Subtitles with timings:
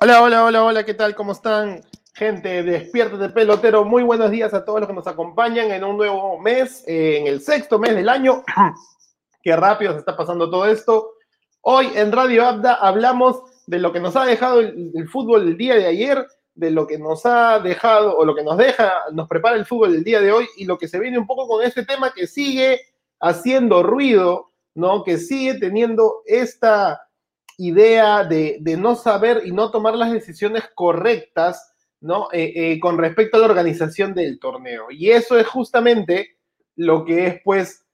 [0.00, 1.16] Hola, hola, hola, hola, ¿qué tal?
[1.16, 1.82] ¿Cómo están?
[2.14, 3.84] Gente, despiértate pelotero.
[3.84, 7.40] Muy buenos días a todos los que nos acompañan en un nuevo mes, en el
[7.40, 8.44] sexto mes del año.
[9.42, 11.14] Qué rápido se está pasando todo esto.
[11.62, 15.56] Hoy en Radio Abda hablamos de lo que nos ha dejado el, el fútbol el
[15.56, 16.24] día de ayer,
[16.54, 19.96] de lo que nos ha dejado o lo que nos deja, nos prepara el fútbol
[19.96, 22.28] el día de hoy y lo que se viene un poco con este tema que
[22.28, 22.82] sigue
[23.18, 25.02] haciendo ruido, ¿no?
[25.02, 27.07] Que sigue teniendo esta
[27.58, 32.28] idea de, no saber y no tomar las decisiones correctas, ¿no?
[32.32, 34.86] Eh, eh, con respecto a la organización del torneo.
[34.90, 36.38] Y eso es justamente
[36.76, 37.84] lo que es, pues,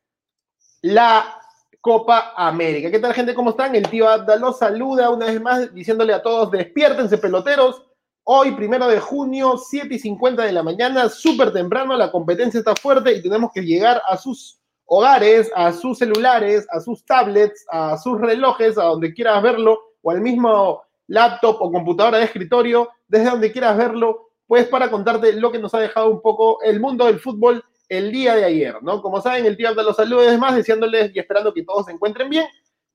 [0.83, 1.41] la
[1.81, 2.91] Copa América.
[2.91, 3.35] ¿Qué tal, gente?
[3.35, 3.75] ¿Cómo están?
[3.75, 7.83] El tío Abda los saluda una vez más, diciéndole a todos, despiértense, peloteros.
[8.25, 12.75] Hoy, primero de junio, 7 y 50 de la mañana, súper temprano, la competencia está
[12.75, 17.97] fuerte y tenemos que llegar a sus hogares, a sus celulares, a sus tablets, a
[17.97, 23.31] sus relojes, a donde quieras verlo, o al mismo laptop o computadora de escritorio, desde
[23.31, 27.07] donde quieras verlo, pues para contarte lo que nos ha dejado un poco el mundo
[27.07, 29.03] del fútbol el día de ayer, ¿no?
[29.03, 31.93] Como saben, el tío de los saludos es más, deseándoles y esperando que todos se
[31.93, 32.47] encuentren bien,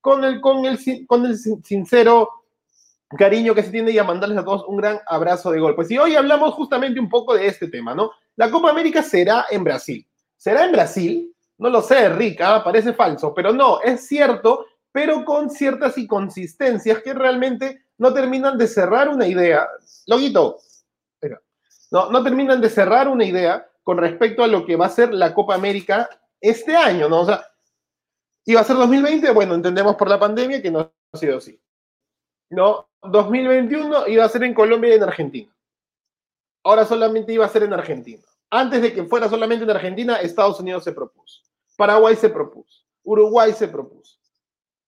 [0.01, 2.29] con el, con el, con el sincero
[3.17, 5.75] cariño que se tiene y a mandarles a todos un gran abrazo de gol.
[5.75, 8.11] Pues y hoy hablamos justamente un poco de este tema, ¿no?
[8.35, 10.05] La Copa América será en Brasil.
[10.37, 11.35] ¿Será en Brasil?
[11.59, 12.63] No lo sé, Rick, ¿ah?
[12.63, 18.67] parece falso, pero no, es cierto, pero con ciertas inconsistencias que realmente no terminan de
[18.67, 19.67] cerrar una idea.
[20.07, 20.57] Loguito,
[21.91, 25.13] no, no terminan de cerrar una idea con respecto a lo que va a ser
[25.13, 27.21] la Copa América este año, ¿no?
[27.21, 27.45] O sea,
[28.45, 30.79] iba a ser 2020, bueno, entendemos por la pandemia que no
[31.11, 31.59] ha sido así.
[32.51, 35.55] No, 2021 iba a ser en Colombia y en Argentina.
[36.63, 38.23] Ahora solamente iba a ser en Argentina.
[38.51, 41.41] Antes de que fuera solamente en Argentina, Estados Unidos se propuso.
[41.79, 44.19] Paraguay se propuso, Uruguay se propuso,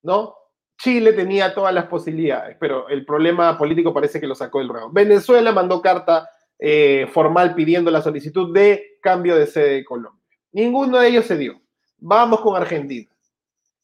[0.03, 0.35] ¿no?
[0.78, 4.91] Chile tenía todas las posibilidades, pero el problema político parece que lo sacó del ruedo.
[4.91, 6.29] Venezuela mandó carta
[6.59, 10.22] eh, formal pidiendo la solicitud de cambio de sede de Colombia.
[10.52, 11.62] Ninguno de ellos se dio.
[11.97, 13.09] Vamos con Argentina.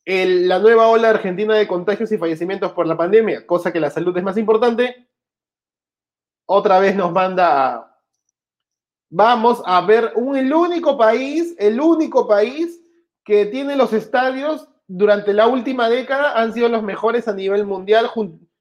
[0.03, 4.17] La nueva ola argentina de contagios y fallecimientos por la pandemia, cosa que la salud
[4.17, 5.07] es más importante,
[6.45, 8.01] otra vez nos manda a...
[9.09, 12.81] Vamos a ver un, el único país, el único país
[13.27, 18.09] que tiene los estadios durante la última década han sido los mejores a nivel mundial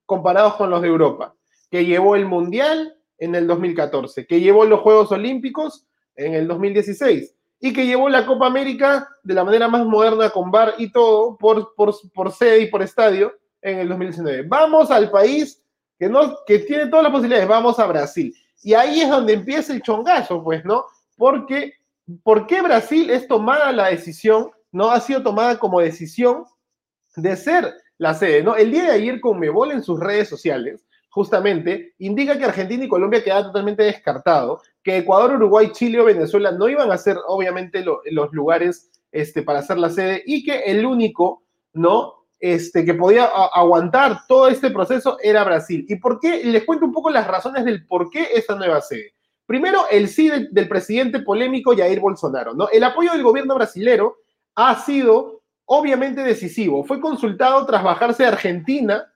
[0.04, 1.34] comparados con los de Europa,
[1.70, 7.32] que llevó el Mundial en el 2014, que llevó los Juegos Olímpicos en el 2016
[7.60, 11.36] y que llevó la Copa América de la manera más moderna con bar y todo
[11.36, 14.42] por, por, por sede y por estadio en el 2019.
[14.48, 15.62] Vamos al país
[15.96, 18.34] que, no, que tiene todas las posibilidades, vamos a Brasil.
[18.64, 20.86] Y ahí es donde empieza el chongazo, pues, ¿no?
[21.16, 21.74] Porque,
[22.24, 26.44] ¿por Brasil es tomada la decisión no ha sido tomada como decisión
[27.16, 28.56] de ser la sede, ¿no?
[28.56, 33.24] El día de ayer Conmebol en sus redes sociales justamente indica que Argentina y Colombia
[33.24, 38.02] quedan totalmente descartado, que Ecuador, Uruguay, Chile o Venezuela no iban a ser obviamente lo,
[38.10, 42.26] los lugares este, para hacer la sede y que el único, ¿no?
[42.38, 45.86] Este, que podía aguantar todo este proceso era Brasil.
[45.88, 46.44] ¿Y por qué?
[46.44, 49.14] Les cuento un poco las razones del por qué esta nueva sede.
[49.46, 52.68] Primero, el sí del, del presidente polémico Jair Bolsonaro, ¿no?
[52.68, 54.18] El apoyo del gobierno brasilero
[54.56, 56.84] ha sido obviamente decisivo.
[56.84, 59.12] Fue consultado tras bajarse de Argentina,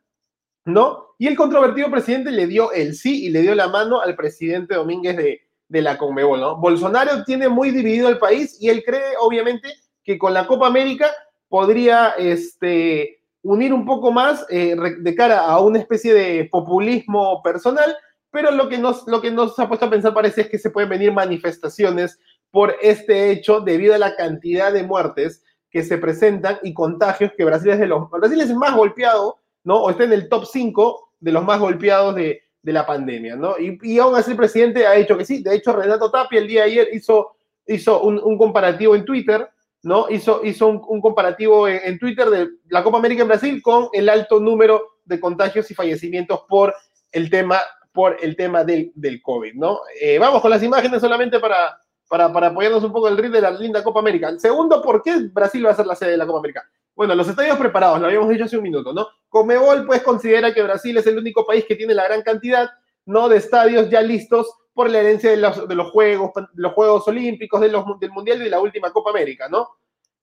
[0.65, 1.07] ¿no?
[1.19, 4.75] Y el controvertido presidente le dio el sí y le dio la mano al presidente
[4.75, 6.57] Domínguez de, de la Conmebol, ¿no?
[6.57, 9.69] Bolsonaro tiene muy dividido el país y él cree, obviamente,
[10.05, 11.11] que con la Copa América
[11.49, 17.97] podría este, unir un poco más eh, de cara a una especie de populismo personal,
[18.31, 20.71] pero lo que, nos, lo que nos ha puesto a pensar parece es que se
[20.71, 22.19] pueden venir manifestaciones
[22.51, 27.45] por este hecho debido a la cantidad de muertes que se presentan y contagios que
[27.45, 29.83] Brasil es de los Brasil es más golpeado, ¿no?
[29.83, 33.59] O está en el top 5 de los más golpeados de, de la pandemia, ¿no?
[33.59, 35.43] Y, y, aún así el presidente ha dicho que sí.
[35.43, 37.37] De hecho, Renato Tapia el día de ayer hizo,
[37.67, 39.49] hizo un, un comparativo en Twitter,
[39.83, 40.07] ¿no?
[40.11, 43.89] Hizo, hizo un, un comparativo en, en, Twitter de la Copa América en Brasil con
[43.93, 46.75] el alto número de contagios y fallecimientos por
[47.13, 47.61] el tema,
[47.93, 49.81] por el tema del, del COVID, ¿no?
[50.01, 51.79] Eh, vamos con las imágenes solamente para,
[52.11, 54.29] para, para apoyarnos un poco el ritmo de la linda Copa América.
[54.29, 56.69] El segundo, ¿por qué Brasil va a ser la sede de la Copa América?
[56.97, 59.07] Bueno, los estadios preparados, lo habíamos dicho hace un minuto, ¿no?
[59.29, 62.69] Comebol, pues, considera que Brasil es el único país que tiene la gran cantidad,
[63.07, 63.29] ¿no?
[63.29, 67.61] De estadios ya listos por la herencia de los, de los Juegos, los Juegos Olímpicos,
[67.61, 69.69] del Mundial y de la última Copa América, ¿no?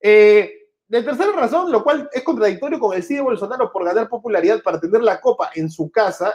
[0.01, 0.51] Eh,
[0.89, 4.61] de tercera razón, lo cual es contradictorio con el sí de Bolsonaro por ganar popularidad
[4.61, 6.33] para tener la Copa en su casa,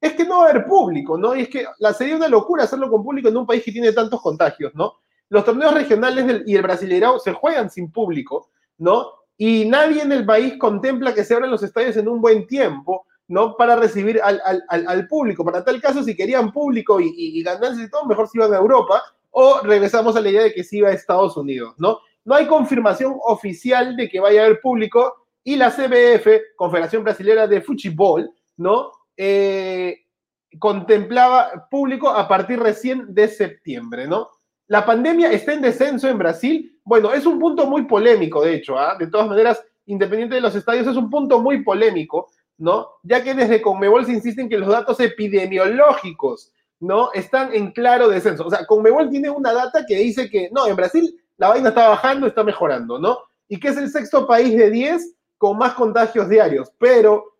[0.00, 1.34] es que no va a haber público, ¿no?
[1.34, 3.92] Y es que la, sería una locura hacerlo con público en un país que tiene
[3.92, 4.94] tantos contagios, ¿no?
[5.28, 9.08] Los torneos regionales y el brasileirao se juegan sin público, ¿no?
[9.36, 13.06] Y nadie en el país contempla que se abran los estadios en un buen tiempo,
[13.28, 13.56] ¿no?
[13.56, 15.44] Para recibir al, público.
[15.44, 17.44] Para tal caso, si querían público y, y, y
[17.90, 20.88] todo, mejor se iban a Europa o regresamos a la idea de que se iba
[20.88, 21.98] a Estados Unidos, ¿no?
[22.24, 27.46] No hay confirmación oficial de que vaya a haber público y la CBF, Confederación Brasilera
[27.46, 28.92] de Fútbol, ¿no?
[29.16, 30.04] Eh,
[30.58, 34.28] contemplaba público a partir recién de septiembre, ¿no?
[34.66, 36.80] La pandemia está en descenso en Brasil.
[36.84, 38.96] Bueno, es un punto muy polémico, de hecho, ¿ah?
[38.98, 42.88] De todas maneras, independiente de los estadios, es un punto muy polémico, ¿no?
[43.02, 47.12] Ya que desde Conmebol se insiste en que los datos epidemiológicos, ¿no?
[47.12, 48.46] Están en claro descenso.
[48.46, 51.88] O sea, Conmebol tiene una data que dice que, no, en Brasil la vaina está
[51.88, 53.18] bajando, está mejorando, ¿no?
[53.48, 57.33] Y que es el sexto país de 10 con más contagios diarios, pero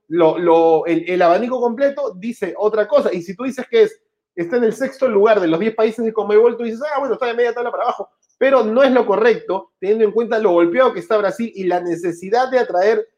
[0.86, 3.12] el, abanico completo dice otra cosa.
[3.12, 4.00] Y si tú dices que es,
[4.34, 7.14] está en el sexto lugar de los 10 países de Conmebol, tú dices, ah, bueno,
[7.14, 8.10] está de media tabla para abajo.
[8.38, 11.80] Pero no es lo correcto, teniendo en cuenta lo golpeado que está Brasil y la
[11.80, 13.08] necesidad de atraer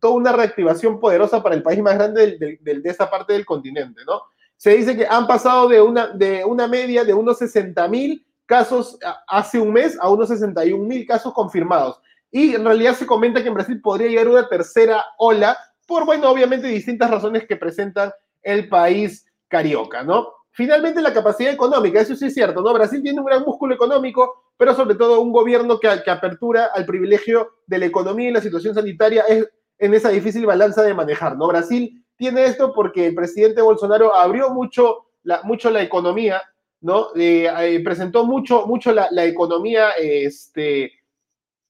[0.00, 4.22] toda una reactivación poderosa para el país más grande de, esa parte del continente, ¿no?
[4.56, 8.98] Se dice que han pasado de una, de una media de unos 60 mil casos
[9.28, 12.00] hace un mes a unos 61 mil casos confirmados.
[12.30, 15.56] Y en realidad se comenta que en Brasil podría llegar una tercera ola
[15.88, 18.12] por, bueno, obviamente distintas razones que presentan
[18.42, 20.34] el país carioca, ¿no?
[20.50, 22.74] Finalmente, la capacidad económica, eso sí es cierto, ¿no?
[22.74, 26.84] Brasil tiene un gran músculo económico, pero sobre todo un gobierno que, que apertura al
[26.84, 29.48] privilegio de la economía y la situación sanitaria es
[29.78, 31.48] en esa difícil balanza de manejar, ¿no?
[31.48, 36.42] Brasil tiene esto porque el presidente Bolsonaro abrió mucho la, mucho la economía,
[36.82, 37.14] ¿no?
[37.16, 40.92] Eh, eh, presentó mucho, mucho la, economía, este,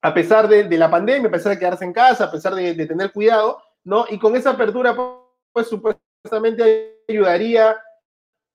[0.03, 3.13] a pesar de, la pandemia, a pesar de quedarse en casa, a pesar de tener
[3.13, 4.05] cuidado, ¿no?
[4.11, 4.95] Y con esa apertura,
[5.51, 7.75] pues supuestamente ayudaría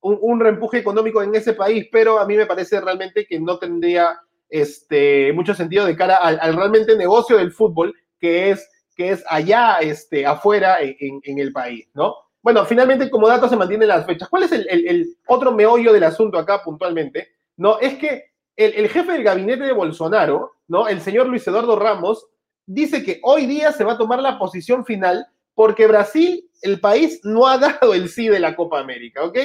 [0.01, 3.57] un, un, reempuje económico en ese país, pero a mí me parece realmente que no
[3.57, 9.09] tendría este, mucho sentido de cara al, al realmente negocio del fútbol, que es, que
[9.09, 12.15] es allá, este, afuera, en, en, el país, ¿no?
[12.43, 14.29] Bueno, finalmente como dato se mantienen las fechas.
[14.29, 17.29] ¿Cuál es el, el, el otro meollo del asunto acá puntualmente?
[17.57, 20.87] No, es que el, el, jefe del gabinete de Bolsonaro, ¿no?
[20.87, 22.27] El señor Luis Eduardo Ramos,
[22.65, 27.19] dice que hoy día se va a tomar la posición final porque Brasil, el país,
[27.23, 29.37] no ha dado el sí de la Copa América, ¿ok?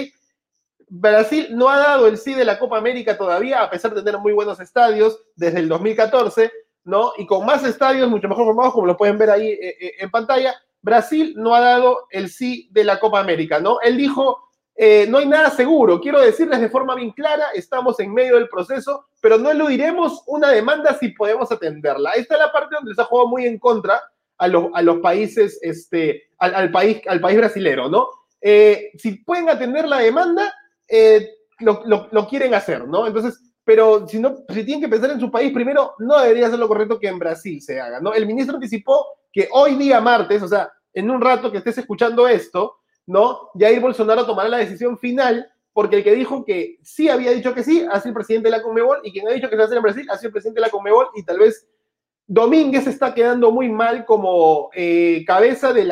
[0.91, 4.21] Brasil no ha dado el sí de la Copa América todavía, a pesar de tener
[4.21, 6.51] muy buenos estadios desde el 2014,
[6.85, 7.13] ¿no?
[7.19, 10.11] Y con más estadios, mucho mejor formados, como lo pueden ver ahí eh, eh, en
[10.11, 13.81] pantalla, Brasil no ha dado el sí de la Copa América, ¿no?
[13.83, 14.48] Él dijo,
[14.81, 16.01] eh, no hay nada seguro.
[16.01, 20.51] Quiero decirles de forma bien clara, estamos en medio del proceso, pero no eludiremos una
[20.51, 22.13] demanda si podemos atenderla.
[22.13, 24.01] Esta es la parte donde se ha jugado muy en contra
[24.39, 28.09] a, a los países, este, al, al, país, al país brasilero, ¿no?
[28.41, 30.55] Eh, si pueden atender la demanda,
[30.87, 31.29] eh,
[31.59, 33.09] lo, lo, lo, quieren hacer, ¿no?
[33.09, 36.59] Entonces, pero si, no, si tienen que pensar en su país primero, no debería ser
[36.61, 38.15] lo correcto que en Brasil se haga, ¿no?
[38.15, 42.29] El ministro anticipó que hoy día martes, o sea, en un rato que estés escuchando
[42.29, 42.78] esto,
[43.09, 43.51] ¿no?
[43.59, 47.65] Jair Bolsonaro tomará la decisión final porque el que dijo que sí había dicho que
[47.65, 49.63] sí ha sido el presidente de la Conmebol y quien ha dicho que se va
[49.63, 51.67] a hacer en Brasil ha sido el presidente de la Conmebol y tal vez
[52.27, 55.91] Domínguez está quedando muy mal como eh, cabeza del,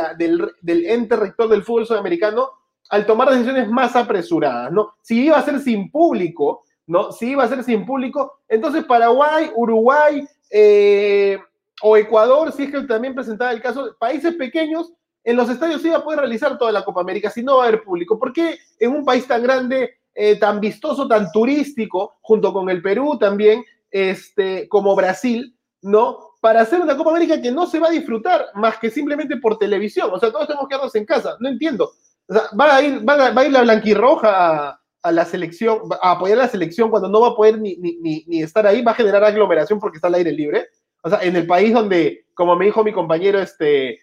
[0.67, 2.51] ente rector del fútbol sudamericano
[2.91, 4.93] al tomar decisiones más apresuradas, ¿no?
[5.01, 7.13] Si iba a ser sin público, ¿no?
[7.13, 11.39] Si iba a ser sin público, entonces Paraguay, Uruguay eh,
[11.81, 14.93] o Ecuador, si es que también presentaba el caso, países pequeños
[15.27, 17.65] en los estadios se iba a poder realizar toda la Copa América si no va
[17.65, 18.17] a haber público.
[18.17, 22.81] ¿Por qué en un país tan grande, eh, tan vistoso, tan turístico, junto con el
[22.81, 26.35] Perú también, este, como Brasil, ¿no?
[26.41, 29.59] Para hacer una Copa América que no se va a disfrutar más que simplemente por
[29.59, 30.11] televisión.
[30.13, 31.37] O sea, todos tenemos que quedarnos en casa.
[31.41, 31.91] No entiendo.
[32.29, 36.49] O sea, va a ir, va va la blanquirroja a, la selección, a apoyar la
[36.49, 39.25] selección cuando no va a poder ni, ni, ni, ni estar ahí, va a generar
[39.25, 40.69] aglomeración porque está al aire libre.
[41.03, 43.99] O sea, en el país donde, como me dijo mi compañero, este,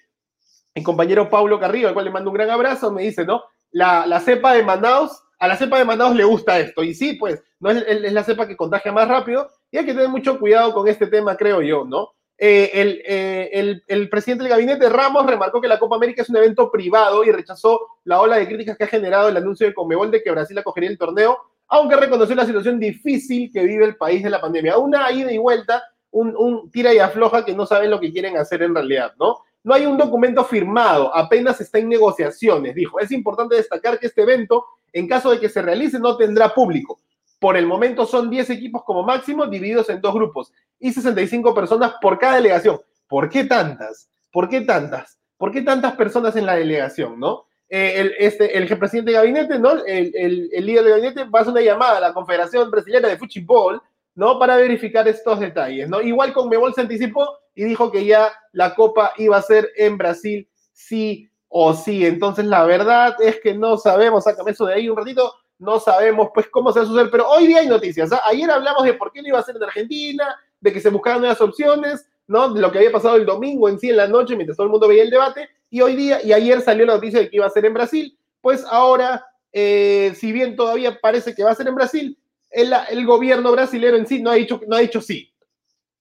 [0.75, 3.43] mi compañero Pablo Carrillo, al cual le mando un gran abrazo, me dice, ¿no?
[3.71, 6.83] La, cepa de Manaus, a la cepa de Manaus le gusta esto.
[6.83, 10.09] Y sí, pues, no es, la cepa que contagia más rápido y hay que tener
[10.09, 12.11] mucho cuidado con este tema, creo yo, ¿no?
[12.37, 16.37] Eh, el, eh, el, presidente del gabinete Ramos remarcó que la Copa América es un
[16.37, 20.11] evento privado y rechazó la ola de críticas que ha generado el anuncio de Conmebol
[20.11, 21.37] de que Brasil acogería el torneo,
[21.67, 24.77] aunque reconoció la situación difícil que vive el país de la pandemia.
[24.77, 28.35] Una ida y vuelta, un, un tira y afloja que no saben lo que quieren
[28.37, 29.39] hacer en realidad, ¿no?
[29.63, 32.99] No hay un documento firmado, apenas está en negociaciones, dijo.
[32.99, 36.99] Es importante destacar que este evento, en caso de que se realice, no tendrá público.
[37.39, 41.93] Por el momento son 10 equipos como máximo, divididos en dos grupos y 65 personas
[42.01, 42.79] por cada delegación.
[43.07, 44.09] ¿Por qué tantas?
[44.31, 45.17] ¿Por qué tantas?
[45.37, 47.45] ¿Por qué tantas personas en la delegación, no?
[47.69, 49.83] Eh, el, este, presidente de gabinete, ¿no?
[49.85, 50.11] El,
[50.53, 53.81] líder de gabinete va a hacer una llamada a la Confederación Brasileña de Fútbol,
[54.15, 54.37] ¿no?
[54.37, 56.01] Para verificar estos detalles, ¿no?
[56.01, 59.97] Igual con Mebol se anticipó y dijo que ya la Copa iba a ser en
[59.97, 62.05] Brasil, sí o sí.
[62.05, 66.29] Entonces, la verdad es que no sabemos, sácame eso de ahí un ratito, no sabemos
[66.33, 68.11] pues cómo se va a suceder, pero hoy día hay noticias.
[68.11, 68.21] ¿ah?
[68.25, 71.19] Ayer hablamos de por qué no iba a ser en Argentina, de que se buscaban
[71.19, 72.53] nuevas opciones, ¿no?
[72.53, 74.71] De lo que había pasado el domingo en sí en la noche, mientras todo el
[74.71, 77.45] mundo veía el debate, y hoy día, y ayer salió la noticia de que iba
[77.45, 81.67] a ser en Brasil, pues ahora, eh, si bien todavía parece que va a ser
[81.67, 82.17] en Brasil,
[82.49, 85.32] el, el gobierno brasileño en sí no ha dicho, no ha dicho sí.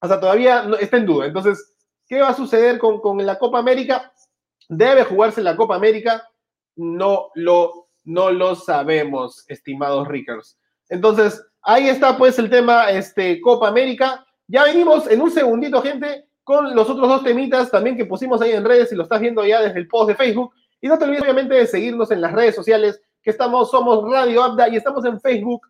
[0.03, 1.27] O sea, todavía está en duda.
[1.27, 1.77] Entonces,
[2.09, 4.13] ¿qué va a suceder con, con la Copa América?
[4.69, 6.29] ¿Debe jugarse la Copa América?
[6.75, 10.59] No lo, no lo sabemos, estimados Rickers.
[10.89, 14.27] Entonces, ahí está pues el tema este, Copa América.
[14.49, 18.51] Ya venimos en un segundito, gente, con los otros dos temitas también que pusimos ahí
[18.51, 20.53] en redes y lo estás viendo ya desde el post de Facebook.
[20.81, 24.43] Y no te olvides obviamente de seguirnos en las redes sociales, que estamos, somos Radio
[24.43, 25.63] Abda y estamos en Facebook,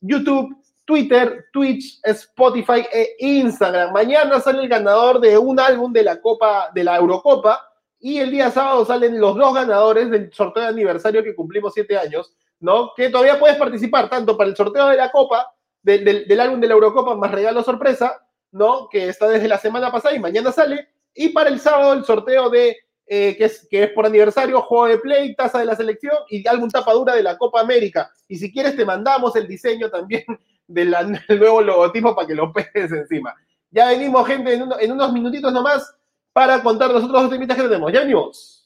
[0.00, 3.92] YouTube, Twitter, Twitch, Spotify e Instagram.
[3.92, 7.68] Mañana sale el ganador de un álbum de la Copa, de la Eurocopa,
[8.00, 11.96] y el día sábado salen los dos ganadores del sorteo de aniversario que cumplimos siete
[11.96, 12.92] años, ¿no?
[12.96, 16.74] Que todavía puedes participar tanto para el sorteo de la Copa, del álbum de la
[16.74, 18.88] Eurocopa más regalo sorpresa, ¿no?
[18.88, 22.50] Que está desde la semana pasada y mañana sale, y para el sábado el sorteo
[22.50, 26.16] de eh, que, es, que es por aniversario, juego de play, taza de la selección
[26.28, 28.10] y álbum tapadura de la Copa América.
[28.26, 30.24] Y si quieres, te mandamos el diseño también
[31.28, 33.34] del nuevo logotipo para que lo pegues encima.
[33.70, 35.94] Ya venimos, gente, en, unos minutitos nomás
[36.32, 37.92] para contar los otros dos temitas que tenemos.
[37.92, 38.61] Ya venimos.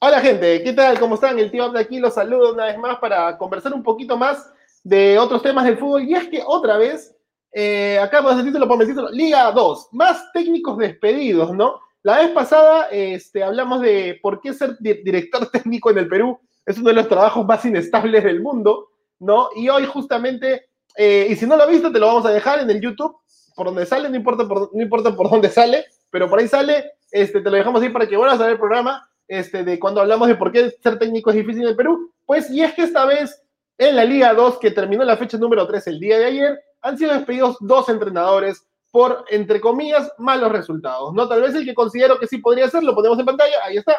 [0.00, 0.96] Hola gente, ¿qué tal?
[1.00, 1.40] ¿Cómo están?
[1.40, 4.48] El tío de aquí los saludo una vez más para conversar un poquito más
[4.84, 6.04] de otros temas del fútbol.
[6.04, 7.16] Y es que otra vez,
[7.50, 11.80] eh, acá por el título, por el título, Liga 2, más técnicos despedidos, ¿no?
[12.04, 16.78] La vez pasada este, hablamos de por qué ser director técnico en el Perú es
[16.78, 19.48] uno de los trabajos más inestables del mundo, ¿no?
[19.56, 22.60] Y hoy justamente, eh, y si no lo has visto, te lo vamos a dejar
[22.60, 23.16] en el YouTube,
[23.56, 26.92] por donde sale, no importa por, no importa por dónde sale, pero por ahí sale,
[27.10, 30.00] este, te lo dejamos ahí para que vuelvas a ver el programa este, de cuando
[30.00, 32.82] hablamos de por qué ser técnico es difícil en el Perú, pues y es que
[32.82, 33.42] esta vez
[33.76, 36.98] en la Liga 2, que terminó la fecha número 3 el día de ayer, han
[36.98, 41.12] sido despedidos dos entrenadores por, entre comillas, malos resultados.
[41.14, 41.28] ¿no?
[41.28, 43.96] Tal vez el que considero que sí podría ser, lo ponemos en pantalla, ahí está.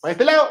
[0.00, 0.48] Para este lado,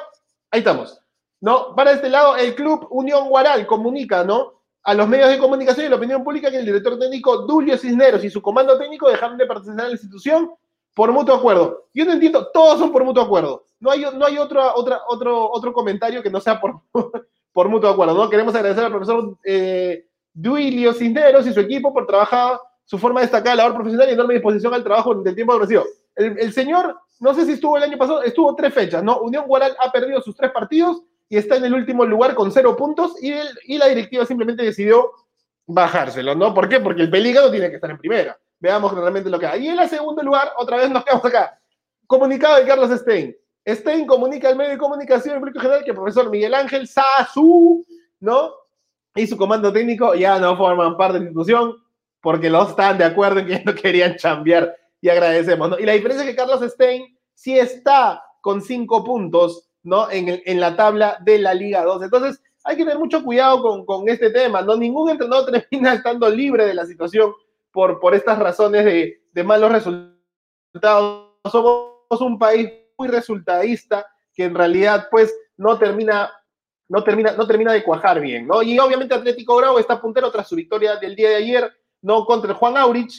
[0.50, 1.00] ahí estamos.
[1.40, 1.76] ¿no?
[1.76, 4.62] Para este lado, el club Unión Guaral comunica, ¿no?
[4.84, 8.24] A los medios de comunicación y la opinión pública que el director técnico Dulio Cisneros
[8.24, 10.52] y su comando técnico dejaron de participar en la institución
[10.94, 11.88] por mutuo acuerdo.
[11.94, 13.66] Yo no entiendo, todos son por mutuo acuerdo.
[13.80, 16.82] No hay, no hay otro, otra, otro, otro comentario que no sea por,
[17.54, 18.14] por mutuo acuerdo.
[18.14, 18.30] ¿no?
[18.30, 23.28] Queremos agradecer al profesor eh, Duilio Cisneros y su equipo por trabajar su forma de
[23.28, 25.86] destacar labor profesional y enorme disposición al trabajo del tiempo agresivo.
[26.16, 29.20] El, el, señor, no sé si estuvo el año pasado, estuvo tres fechas, ¿no?
[29.22, 32.76] Unión Guaral ha perdido sus tres partidos y está en el último lugar con cero
[32.76, 35.12] puntos y, el, y la directiva simplemente decidió
[35.66, 36.54] bajárselo, ¿no?
[36.54, 36.80] ¿Por qué?
[36.80, 38.38] Porque el Pelícano tiene que estar en primera.
[38.62, 39.66] Veamos realmente lo que hay.
[39.66, 41.60] Y en el segundo lugar, otra vez nos quedamos acá.
[42.06, 43.36] Comunicado de Carlos Stein.
[43.68, 47.84] Stein comunica al medio de comunicación público general que el profesor Miguel Ángel Sasu,
[48.20, 48.54] ¿no?
[49.16, 51.76] Y su comando técnico ya no forman parte de la institución
[52.22, 55.80] porque los están de acuerdo en que no querían chambear y agradecemos, ¿no?
[55.80, 60.10] Y la diferencia es que Carlos Stein sí está con cinco puntos, ¿no?
[60.12, 62.04] En, en la tabla de la Liga 2.
[62.04, 64.76] Entonces, hay que tener mucho cuidado con, con este tema, ¿no?
[64.76, 67.34] Ningún entrenador termina estando libre de la situación
[67.72, 71.32] por, por estas razones de, de malos resultados.
[71.52, 76.32] Somos un país muy resultadista que en realidad pues no termina,
[76.88, 78.62] no termina, no termina de cuajar bien, ¿no?
[78.62, 82.26] Y obviamente Atlético Grau está puntero tras su victoria del día de ayer ¿no?
[82.26, 83.14] Contra el Juan Aurich,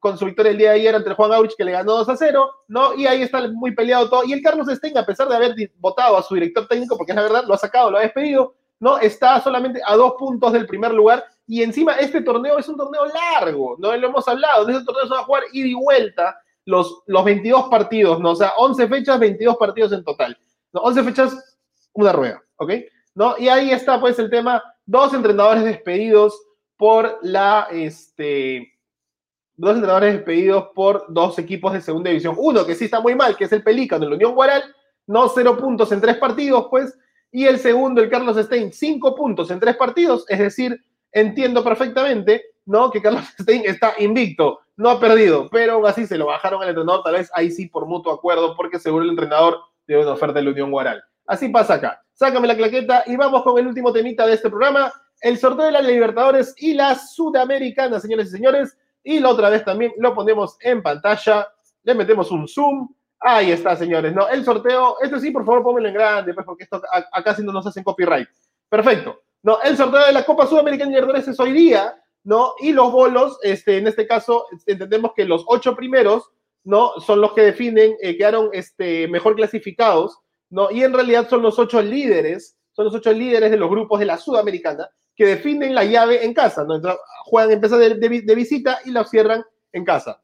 [0.00, 2.08] con su victoria el día de ayer ante el Juan Aurich, que le ganó 2
[2.08, 2.94] a 0, ¿no?
[2.94, 4.24] Y ahí está muy peleado todo.
[4.24, 7.16] Y el Carlos Stein, a pesar de haber votado a su director técnico, porque es
[7.16, 8.98] la verdad, lo ha sacado, lo ha despedido, ¿no?
[8.98, 11.24] Está solamente a dos puntos del primer lugar.
[11.52, 13.94] Y encima, este torneo es un torneo largo, ¿no?
[13.94, 14.66] Lo hemos hablado.
[14.66, 18.30] En este torneo se va a jugar ida y vuelta los, los 22 partidos, ¿no?
[18.30, 20.38] O sea, 11 fechas, 22 partidos en total.
[20.72, 20.80] ¿no?
[20.80, 21.58] 11 fechas,
[21.92, 22.72] una rueda, ¿ok?
[23.14, 23.34] ¿No?
[23.38, 24.62] Y ahí está, pues, el tema.
[24.86, 26.42] Dos entrenadores despedidos
[26.78, 28.72] por la, este,
[29.54, 32.34] dos entrenadores despedidos por dos equipos de segunda división.
[32.38, 34.62] Uno que sí está muy mal, que es el Pelícano, la Unión Guaral,
[35.06, 36.98] no cero puntos en tres partidos, pues,
[37.30, 40.82] y el segundo, el Carlos Stein, cinco puntos en tres partidos, es decir,
[41.12, 42.90] entiendo perfectamente, ¿no?
[42.90, 46.70] Que Carlos Stein está invicto, no ha perdido, pero aún así se lo bajaron al
[46.70, 50.38] entrenador, tal vez ahí sí por mutuo acuerdo, porque seguro el entrenador tiene una oferta
[50.38, 51.02] de la Unión Guaral.
[51.26, 52.02] Así pasa acá.
[52.14, 55.72] Sácame la claqueta y vamos con el último temita de este programa, el sorteo de
[55.72, 58.76] la Libertadores y la Sudamericana, señores y señores.
[59.04, 61.48] Y la otra vez también lo ponemos en pantalla,
[61.82, 62.88] le metemos un zoom.
[63.18, 64.28] Ahí está, señores, ¿no?
[64.28, 67.52] El sorteo, esto sí, por favor, pónganlo en grande, pues, porque esto acá sí no
[67.52, 68.28] nos hacen copyright.
[68.68, 69.22] Perfecto.
[69.42, 72.54] No, el sorteo de la Copa Sudamericana Libertadores es hoy día, ¿no?
[72.60, 76.30] Y los bolos, este, en este caso, entendemos que los ocho primeros,
[76.64, 76.92] ¿no?
[77.00, 80.16] Son los que definen, eh, quedaron este, mejor clasificados,
[80.48, 80.70] ¿no?
[80.70, 84.06] Y en realidad son los ocho líderes, son los ocho líderes de los grupos de
[84.06, 86.80] la Sudamericana, que definen la llave en casa, ¿no?
[87.24, 90.22] juegan en de, de, visita y la cierran en casa.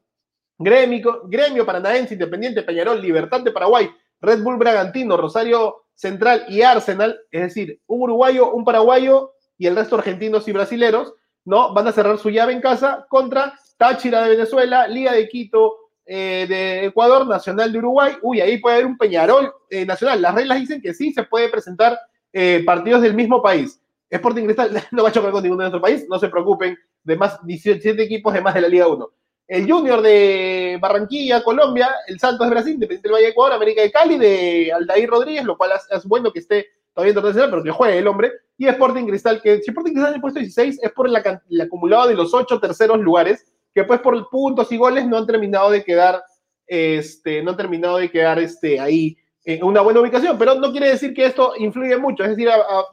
[0.57, 3.89] Gremio, Gremio Paranaense, Independiente, Peñarol, Libertad de Paraguay,
[4.21, 9.75] Red Bull Bragantino, Rosario Central y Arsenal, es decir, un uruguayo, un paraguayo y el
[9.75, 11.13] resto argentinos y brasileros,
[11.45, 11.73] ¿no?
[11.73, 16.45] Van a cerrar su llave en casa contra Táchira de Venezuela, Liga de Quito eh,
[16.49, 18.13] de Ecuador, Nacional de Uruguay.
[18.21, 20.21] Uy, ahí puede haber un Peñarol eh, nacional.
[20.21, 21.99] Las reglas dicen que sí se puede presentar
[22.33, 23.81] eh, partidos del mismo país.
[24.09, 27.15] Sporting Cristal no va a chocar con ninguno de nuestro país, no se preocupen, de
[27.15, 29.09] más 17 equipos de más de la Liga 1.
[29.49, 33.81] El Junior de Barranquilla, Colombia, el Santos de Brasil, Independiente del Valle de Ecuador, América
[33.81, 37.71] de Cali, de Aldair Rodríguez, lo cual es, bueno que esté todavía internacional, pero que
[37.71, 38.31] juegue el hombre.
[38.59, 42.07] Y Sporting Cristal, que si Sporting Cristal en el puesto 16 es por el acumulado
[42.07, 45.83] de los ocho terceros lugares, que pues por puntos y goles no han terminado de
[45.83, 46.21] quedar,
[46.67, 50.89] este, no han terminado de quedar este, ahí en una buena ubicación, pero no quiere
[50.89, 52.85] decir que esto influye mucho, es decir, a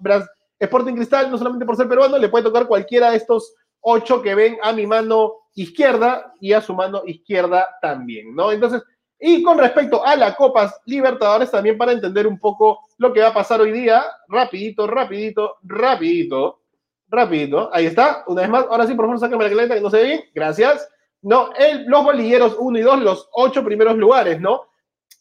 [0.58, 3.54] Sporting Cristal, no solamente por ser peruano, le puede tocar cualquiera de estos
[3.88, 8.50] ocho que ven a mi mano izquierda y a su mano izquierda también, ¿no?
[8.50, 8.82] Entonces,
[9.18, 13.28] y con respecto a la Copa Libertadores, también para entender un poco lo que va
[13.28, 16.62] a pasar hoy día, rapidito, rapidito, rapidito,
[17.08, 19.90] rapidito, ahí está, una vez más, ahora sí, por favor, sáqueme la caleta que no
[19.90, 20.88] se ve bien, gracias.
[21.22, 21.50] No,
[21.86, 24.64] los bolilleros 1 y 2, los ocho primeros lugares, ¿no?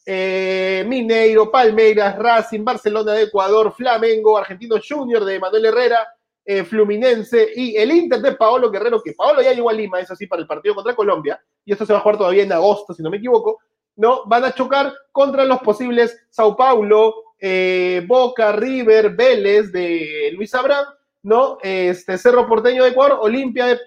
[0.04, 6.06] Eh, Mineiro, Palmeiras, Racing, Barcelona de Ecuador, Flamengo, Argentino Junior de Manuel Herrera,
[6.48, 10.10] eh, Fluminense y el Inter de Paolo Guerrero, que Paolo ya llegó a Lima, es
[10.10, 12.94] así, para el partido contra Colombia, y esto se va a jugar todavía en agosto,
[12.94, 13.58] si no me equivoco,
[13.96, 14.24] ¿no?
[14.26, 20.86] Van a chocar contra los posibles Sao Paulo, eh, Boca, River, Vélez de Luis Abraham,
[21.24, 21.58] ¿no?
[21.62, 23.80] Este, Cerro Porteño de Ecuador, Olimpia de,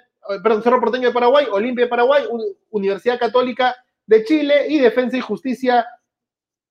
[0.43, 2.24] perdón, Cerro Porteño de Paraguay, Olimpia de Paraguay,
[2.72, 3.74] Universidad Católica
[4.06, 5.88] de Chile y Defensa y Justicia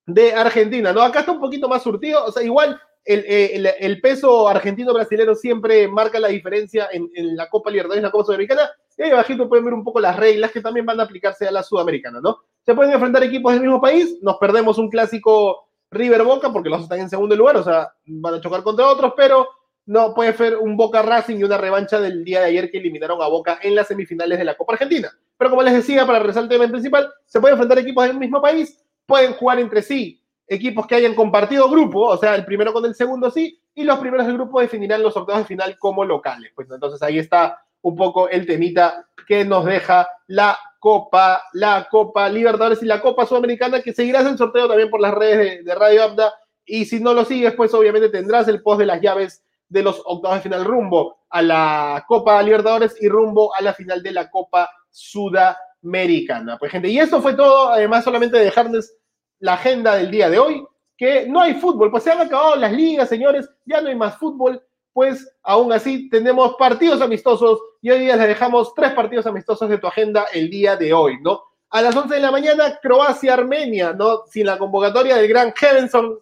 [0.04, 1.00] de Argentina, ¿no?
[1.00, 5.88] Acá está un poquito más surtido, o sea, igual el, el, el peso argentino-brasilero siempre
[5.88, 9.64] marca la diferencia en, la Copa Libertadores y la Copa Sudamericana, y ahí abajito pueden
[9.64, 12.40] ver un poco las reglas que también van a aplicarse a la Sudamericana, ¿no?
[12.66, 16.82] Se pueden enfrentar equipos del mismo país, nos perdemos un clásico River Boca porque los
[16.82, 19.48] están en segundo lugar, o sea, van a chocar contra otros, pero
[19.86, 23.22] no puede ser un Boca Racing y una revancha del día de ayer que eliminaron
[23.22, 25.10] a Boca en las semifinales de la Copa Argentina.
[25.38, 28.42] Pero como les decía, para regresar al tema principal, se pueden enfrentar equipos del mismo
[28.42, 30.17] país, pueden jugar entre sí
[30.48, 33.98] equipos que hayan compartido grupo, o sea, el primero con el segundo sí, y los
[33.98, 36.50] primeros del grupo definirán los octavos de final como locales.
[36.54, 42.28] Pues entonces ahí está un poco el temita que nos deja la Copa, la Copa
[42.28, 46.04] Libertadores y la Copa Sudamericana, que seguirás el sorteo también por las redes de, Radio
[46.04, 46.34] Abda.
[46.64, 50.00] Y si no lo sigues, pues obviamente tendrás el post de las llaves de los
[50.04, 54.30] octavos de final rumbo a la Copa Libertadores y rumbo a la final de la
[54.30, 56.58] Copa Sudamericana americana.
[56.58, 58.96] Pues gente, y eso fue todo, además solamente dejarles
[59.40, 62.72] la agenda del día de hoy, que no hay fútbol, pues se han acabado las
[62.72, 68.00] ligas, señores, ya no hay más fútbol, pues aún así tenemos partidos amistosos y hoy
[68.00, 71.42] día les dejamos tres partidos amistosos de tu agenda el día de hoy, ¿no?
[71.70, 74.24] A las 11 de la mañana, Croacia-Armenia, ¿no?
[74.26, 76.18] Sin la convocatoria del gran Hevenson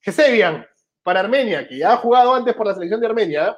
[0.00, 0.64] Gesevian
[1.02, 3.54] para Armenia, que ya ha jugado antes por la selección de Armenia, ¿eh?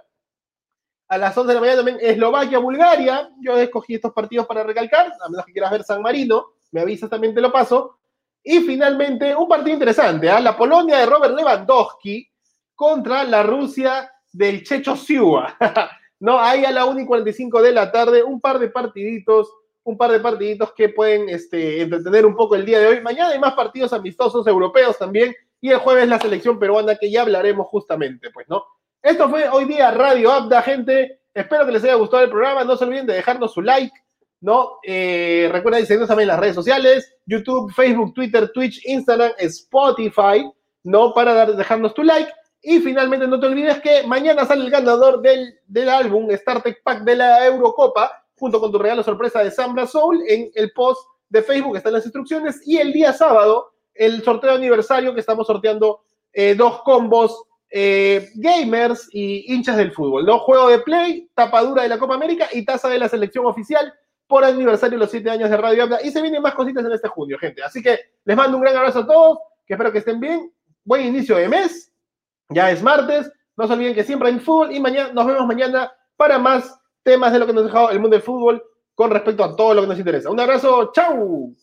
[1.08, 3.30] a las 11 de la mañana también Eslovaquia, Bulgaria.
[3.40, 7.10] Yo escogí estos partidos para recalcar, a menos que quieras ver San Marino, me avisas
[7.10, 7.98] también te lo paso.
[8.42, 10.40] Y finalmente, un partido interesante, ¿eh?
[10.40, 12.28] la Polonia de Robert Lewandowski
[12.74, 15.56] contra la Rusia del Checho Siua.
[16.22, 16.38] ¿no?
[16.38, 19.52] Ahí a la 1 y 45 de la tarde, un par de partiditos,
[19.82, 23.00] un par de partiditos que pueden este, entretener un poco el día de hoy.
[23.00, 27.22] Mañana hay más partidos amistosos europeos también, y el jueves la selección peruana, que ya
[27.22, 28.64] hablaremos justamente, pues, ¿no?
[29.02, 31.22] Esto fue hoy día Radio Abda, gente.
[31.34, 32.62] Espero que les haya gustado el programa.
[32.62, 33.92] No se olviden de dejarnos su like,
[34.42, 34.78] ¿no?
[34.82, 40.44] Eh, recuerden seguirnos también en las redes sociales, YouTube, Facebook, Twitter, Twitch, Instagram, Spotify,
[40.82, 41.14] ¿no?
[41.14, 42.30] Para dar, dejarnos tu like.
[42.60, 47.04] Y finalmente no te olvides que mañana sale el ganador del, del álbum StarTech Pack
[47.04, 51.42] de la Eurocopa, junto con tu regalo sorpresa de Sambra Soul en el post de
[51.42, 52.60] Facebook, están las instrucciones.
[52.66, 56.02] Y el día sábado, el sorteo aniversario que estamos sorteando
[56.32, 60.40] eh, dos combos eh, gamers y hinchas del fútbol, ¿no?
[60.40, 63.94] Juego de play, tapadura de la Copa América y taza de la selección oficial
[64.26, 66.02] por aniversario de los siete años de Radio Habla.
[66.02, 67.62] Y se vienen más cositas en este junio, gente.
[67.62, 70.52] Así que les mando un gran abrazo a todos, que espero que estén bien.
[70.84, 71.92] Buen inicio de mes
[72.52, 75.92] ya es martes, no se olviden que siempre hay fútbol y mañana nos vemos mañana
[76.16, 78.62] para más temas de lo que nos ha dejado el mundo del fútbol
[78.94, 80.30] con respecto a todo lo que nos interesa.
[80.30, 81.54] Un abrazo, chau.